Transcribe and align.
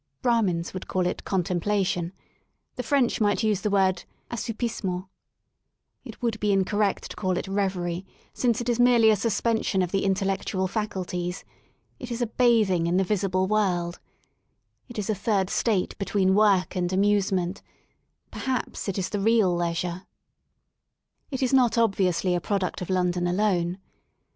Brahmins 0.23 0.73
would 0.73 0.87
call 0.87 1.05
it 1.05 1.25
contemplation 1.25 2.07
j 2.07 2.13
the 2.77 2.81
French 2.81 3.21
might 3.21 3.43
use 3.43 3.61
the 3.61 3.69
word, 3.69 4.03
ossoupissemenL 4.31 5.07
It 6.03 6.23
would 6.23 6.39
be 6.39 6.51
incorrect 6.51 7.11
to 7.11 7.15
call 7.15 7.37
it 7.37 7.47
reverie 7.47 8.03
since 8.33 8.59
it 8.61 8.67
is 8.67 8.79
merely 8.79 9.11
a 9.11 9.15
suspension 9.15 9.83
of 9.83 9.91
the 9.91 10.03
intellectual 10.03 10.67
faculties; 10.67 11.43
it 11.99 12.09
is 12.09 12.19
a 12.19 12.25
bathing 12.25 12.87
in 12.87 12.97
the 12.97 13.03
visible 13.03 13.45
world: 13.45 13.99
it 14.89 14.97
is 14.97 15.07
a 15.07 15.13
third 15.13 15.51
state 15.51 15.95
between 15.99 16.33
work 16.33 16.75
and 16.75 16.91
amusement— 16.91 17.61
perhaps 18.31 18.89
it 18.89 18.97
is 18.97 19.09
the 19.09 19.19
real 19.19 19.55
Leisure* 19.55 20.07
It 21.29 21.43
is 21.43 21.53
not 21.53 21.77
obviously 21.77 22.33
a 22.33 22.41
product 22.41 22.81
of 22.81 22.89
London 22.89 23.27
alone. 23.27 23.77